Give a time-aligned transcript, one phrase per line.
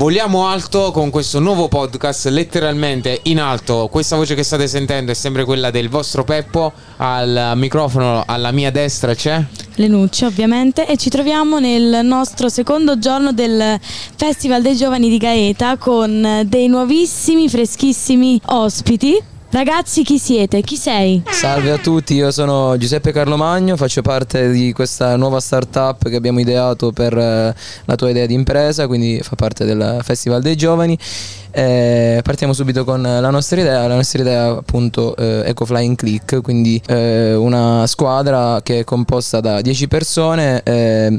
[0.00, 3.88] Voliamo alto con questo nuovo podcast, letteralmente in alto.
[3.90, 6.72] Questa voce che state sentendo è sempre quella del vostro Peppo.
[6.96, 9.44] Al microfono alla mia destra c'è.
[9.74, 13.78] Lenucci ovviamente e ci troviamo nel nostro secondo giorno del
[14.16, 19.22] Festival dei Giovani di Gaeta con dei nuovissimi, freschissimi ospiti.
[19.52, 20.60] Ragazzi, chi siete?
[20.60, 21.22] Chi sei?
[21.28, 26.38] Salve a tutti, io sono Giuseppe Carlomagno, faccio parte di questa nuova startup che abbiamo
[26.38, 27.52] ideato per eh,
[27.84, 30.96] la tua idea di impresa, quindi fa parte del Festival dei Giovani.
[31.50, 35.96] Eh, partiamo subito con la nostra idea, la nostra idea è appunto eh, Eco Flying
[35.96, 41.18] Click, quindi eh, una squadra che è composta da 10 persone eh,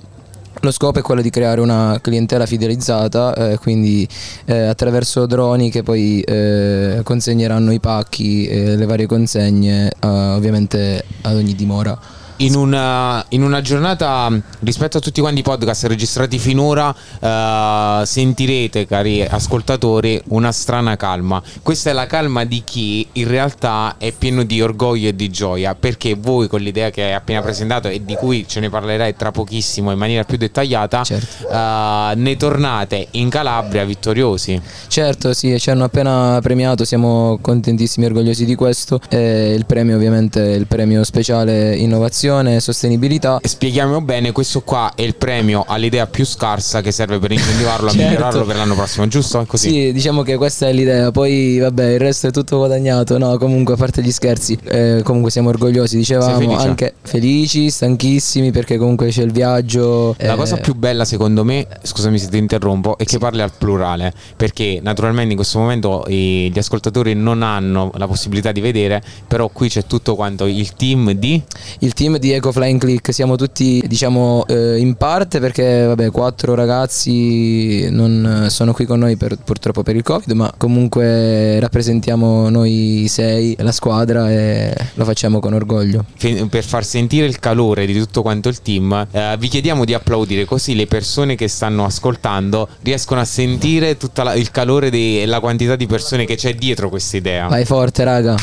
[0.60, 4.08] lo scopo è quello di creare una clientela fidelizzata, eh, quindi
[4.46, 11.04] eh, attraverso droni che poi eh, consegneranno i pacchi e le varie consegne eh, ovviamente
[11.22, 14.30] ad ogni dimora in una, in una, giornata
[14.62, 21.42] rispetto a tutti quanti i podcast registrati finora uh, sentirete cari ascoltatori una strana calma.
[21.62, 25.76] Questa è la calma di chi in realtà è pieno di orgoglio e di gioia
[25.76, 29.32] perché voi con l'idea che hai appena presentato e di cui ce ne parlerai tra
[29.32, 31.48] pochissimo in maniera più dettagliata certo.
[31.48, 34.60] uh, ne tornate in Calabria vittoriosi.
[34.88, 39.00] Certo sì ci hanno appena premiato siamo contentissimi e orgogliosi di questo.
[39.10, 43.40] E il premio ovviamente è il premio speciale innovazione innovazione sostenibilità.
[43.42, 48.04] Spieghiamo bene, questo qua è il premio all'idea più scarsa che serve per incentivarlo certo.
[48.04, 49.44] a migliorarlo per l'anno prossimo, giusto?
[49.46, 49.70] Così.
[49.70, 53.74] Sì, diciamo che questa è l'idea, poi vabbè il resto è tutto guadagnato, no comunque
[53.74, 59.24] a parte gli scherzi, eh, comunque siamo orgogliosi, dicevamo anche felici, stanchissimi perché comunque c'è
[59.24, 60.16] il viaggio.
[60.20, 60.38] La eh...
[60.38, 64.80] cosa più bella secondo me, scusami se ti interrompo, è che parli al plurale, perché
[64.82, 69.86] naturalmente in questo momento gli ascoltatori non hanno la possibilità di vedere, però qui c'è
[69.86, 71.42] tutto quanto il team di...
[71.80, 76.54] Il team di Eco Flying Click siamo tutti diciamo eh, in parte perché vabbè quattro
[76.54, 83.08] ragazzi non sono qui con noi per, purtroppo per il covid ma comunque rappresentiamo noi
[83.10, 86.06] sei la squadra e lo facciamo con orgoglio.
[86.16, 90.46] Per far sentire il calore di tutto quanto il team eh, vi chiediamo di applaudire
[90.46, 95.76] così le persone che stanno ascoltando riescono a sentire tutto il calore e la quantità
[95.76, 97.48] di persone che c'è dietro questa idea.
[97.48, 98.36] Vai forte raga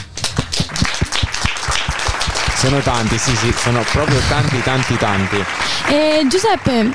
[2.59, 5.37] sono tanti, sì, sì, sono proprio tanti, tanti, tanti.
[5.91, 6.93] Eh, Giuseppe.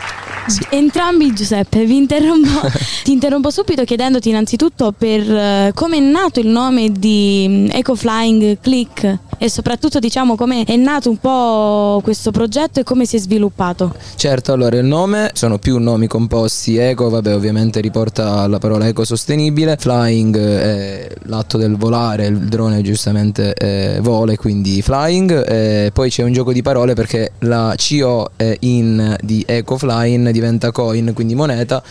[0.71, 2.67] Entrambi Giuseppe, vi interrompo,
[3.03, 7.95] ti interrompo subito chiedendoti innanzitutto per uh, come è nato il nome di mm, Eco
[7.95, 13.17] Flying Click e soprattutto diciamo come è nato un po' questo progetto e come si
[13.17, 13.93] è sviluppato.
[14.15, 19.75] Certo, allora il nome sono più nomi composti, eco vabbè ovviamente riporta alla parola ecosostenibile,
[19.75, 26.23] flying è l'atto del volare, il drone giustamente è vole quindi flying, e poi c'è
[26.23, 28.31] un gioco di parole perché la CO
[28.61, 31.83] in di eco flying diventa coin quindi moneta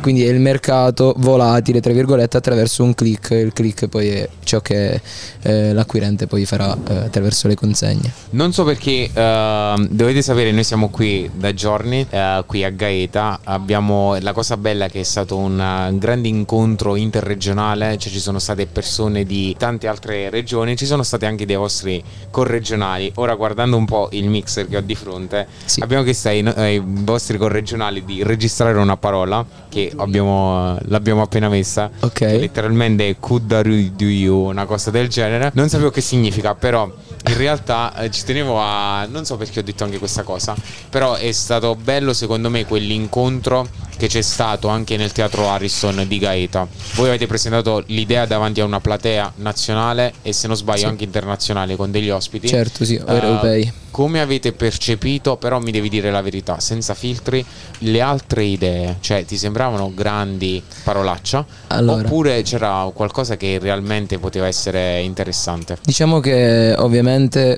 [0.00, 4.60] quindi è il mercato volatile tra virgolette attraverso un click il click poi è ciò
[4.60, 5.00] che
[5.42, 10.64] eh, l'acquirente poi farà eh, attraverso le consegne non so perché uh, dovete sapere noi
[10.64, 15.36] siamo qui da giorni uh, qui a Gaeta abbiamo la cosa bella che è stato
[15.36, 21.02] un grande incontro interregionale cioè ci sono state persone di tante altre regioni ci sono
[21.02, 25.46] stati anche dei vostri corregionali ora guardando un po' il mixer che ho di fronte
[25.64, 25.80] sì.
[25.80, 31.90] abbiamo chiesto ai, ai vostri corregionali di registrare una parola che abbiamo, l'abbiamo appena messa.
[32.00, 32.20] Ok.
[32.20, 35.50] Letteralmente could do you, una cosa del genere.
[35.54, 37.09] Non sapevo che significa, però bra.
[37.26, 39.06] In realtà eh, ci tenevo a...
[39.06, 40.54] non so perché ho detto anche questa cosa,
[40.88, 43.68] però è stato bello secondo me quell'incontro
[44.00, 46.66] che c'è stato anche nel teatro Harrison di Gaeta.
[46.94, 50.84] Voi avete presentato l'idea davanti a una platea nazionale e se non sbaglio sì.
[50.86, 52.48] anche internazionale con degli ospiti.
[52.48, 53.70] Certo, sì, uh, europei.
[53.90, 57.44] Come avete percepito, però mi devi dire la verità, senza filtri,
[57.78, 58.96] le altre idee?
[59.00, 61.44] Cioè, ti sembravano grandi parolaccia?
[61.66, 62.06] Allora.
[62.06, 65.76] Oppure c'era qualcosa che realmente poteva essere interessante?
[65.84, 67.09] Diciamo che ovviamente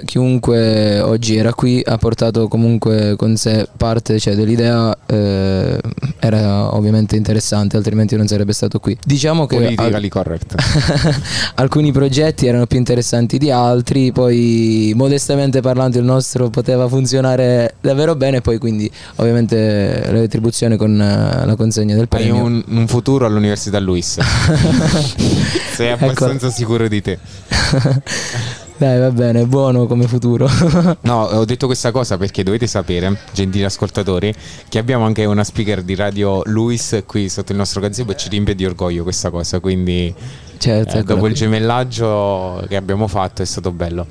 [0.05, 5.81] chiunque oggi era qui ha portato comunque con sé parte cioè, dell'idea, eh,
[6.19, 8.97] era ovviamente interessante, altrimenti non sarebbe stato qui.
[9.05, 10.55] Diciamo che Politically al- correct.
[11.57, 18.15] alcuni progetti erano più interessanti di altri, poi modestamente parlando il nostro poteva funzionare davvero
[18.15, 22.35] bene, poi quindi ovviamente la retribuzione con uh, la consegna del premio.
[22.35, 24.19] Hai un, un futuro all'Università Luis.
[25.73, 26.55] Sei abbastanza ecco.
[26.55, 27.19] sicuro di te.
[28.83, 30.49] Dai, va bene, buono come futuro.
[31.03, 34.35] no, ho detto questa cosa perché dovete sapere, gentili ascoltatori,
[34.69, 38.29] che abbiamo anche una speaker di radio Luis qui sotto il nostro gazebo e ci
[38.29, 40.13] riempie di orgoglio questa cosa, quindi
[40.59, 44.05] certo, eh, dopo il gemellaggio che abbiamo fatto è stato bello.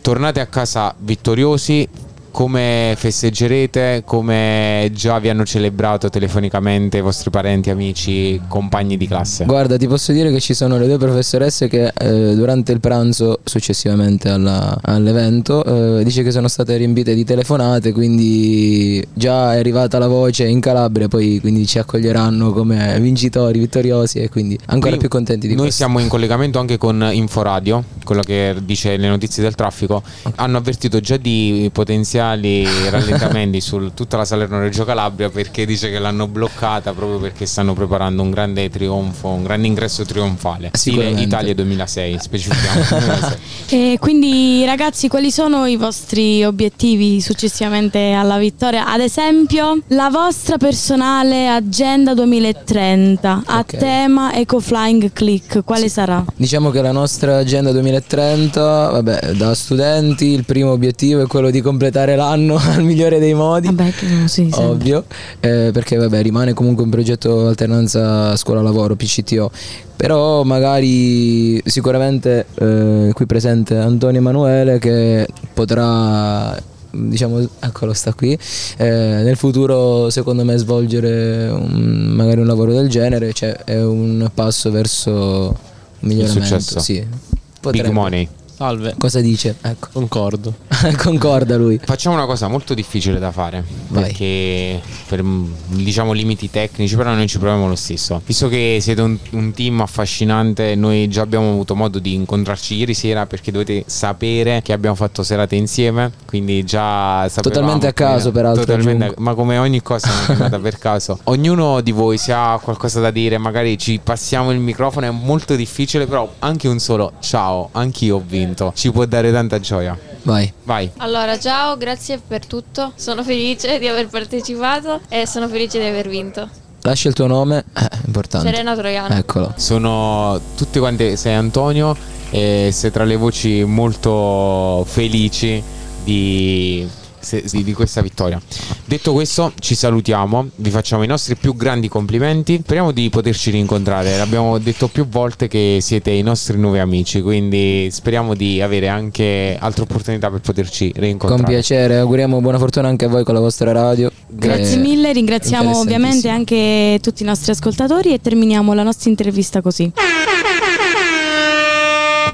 [0.00, 1.88] Tornate a casa vittoriosi,
[2.32, 9.44] come festeggerete, come già vi hanno celebrato telefonicamente i vostri parenti, amici, compagni di classe?
[9.44, 13.40] Guarda, ti posso dire che ci sono le due professoresse che eh, durante il pranzo
[13.44, 19.98] successivamente alla- all'evento eh, dice che sono state riempite di telefonate, quindi già è arrivata
[19.98, 24.98] la voce in Calabria, poi quindi ci accoglieranno come vincitori, vittoriosi e quindi ancora Quindi
[24.98, 25.84] più contenti di Noi questo.
[25.84, 30.02] siamo in collegamento anche con Inforadio, quello che dice le notizie del traffico.
[30.36, 32.20] Hanno avvertito già di potenziali
[32.90, 38.22] rallentamenti su tutta la Salerno-Reggio Calabria perché dice che l'hanno bloccata proprio perché stanno preparando
[38.22, 40.70] un grande trionfo, un grande ingresso trionfale.
[40.72, 41.08] Stile.
[41.20, 42.80] Italia 2006, specifichiamo.
[42.88, 43.38] 2006.
[43.72, 48.86] E quindi ragazzi, quali sono i vostri obiettivi successivamente alla vittoria?
[48.86, 53.76] Ad esempio, la vostra personale agenda 2030 a Ok.
[53.78, 56.22] tema EcoFlying Click, quale sarà?
[56.36, 58.60] Diciamo che la nostra agenda 2030,
[58.90, 63.66] vabbè, da studenti il primo obiettivo è quello di completare l'anno al migliore dei modi.
[63.66, 64.56] Vabbè, che non si sente.
[64.58, 65.04] Ovvio,
[65.40, 69.50] eh, perché vabbè, rimane comunque un progetto alternanza scuola-lavoro, PCTO.
[69.96, 76.60] Però magari sicuramente eh, qui presente Antonio Emanuele che potrà
[76.94, 78.36] diciamo eccolo sta qui
[78.76, 84.30] eh, nel futuro secondo me svolgere un- magari un lavoro del genere cioè è un
[84.34, 86.80] passo verso un miglioramento successo.
[86.80, 87.90] sì Big Potrebbe.
[87.92, 88.28] money.
[88.62, 90.54] Salve, cosa dice ecco concordo.
[91.02, 94.04] concorda lui Facciamo una cosa molto difficile da fare Vai.
[94.04, 95.20] perché per
[95.66, 98.22] diciamo limiti tecnici, però noi ci proviamo lo stesso.
[98.24, 102.94] Visto che siete un, un team affascinante, noi già abbiamo avuto modo di incontrarci ieri
[102.94, 108.30] sera perché dovete sapere che abbiamo fatto serate insieme, quindi già sapevamo Totalmente a caso,
[108.30, 109.22] peraltro, Totalmente, aggiungo.
[109.22, 111.18] ma come ogni cosa è andata per caso.
[111.24, 115.56] Ognuno di voi se ha qualcosa da dire, magari ci passiamo il microfono, è molto
[115.56, 118.50] difficile, però anche un solo ciao, anch'io ho vinto.
[118.74, 119.98] Ci può dare tanta gioia.
[120.22, 120.90] vai Vai.
[120.98, 122.92] Allora, ciao, grazie per tutto.
[122.96, 126.48] Sono felice di aver partecipato e sono felice di aver vinto.
[126.82, 129.14] lascia il tuo nome eh, importante Serena Troiano.
[129.14, 131.96] eccolo Sono tutte quante, sei Antonio
[132.30, 135.62] e sei tra le voci molto felici
[136.02, 136.88] di,
[137.22, 138.40] se- di- di questa vittoria.
[138.84, 142.60] Detto questo, ci salutiamo, vi facciamo i nostri più grandi complimenti.
[142.62, 144.16] Speriamo di poterci rincontrare.
[144.16, 149.56] L'abbiamo detto più volte che siete i nostri nuovi amici, quindi speriamo di avere anche
[149.58, 151.42] altre opportunità per poterci rincontrare.
[151.42, 154.10] Con piacere, auguriamo buona fortuna anche a voi con la vostra radio.
[154.26, 159.60] Grazie Eh, mille, ringraziamo ovviamente anche tutti i nostri ascoltatori e terminiamo la nostra intervista
[159.60, 159.90] così.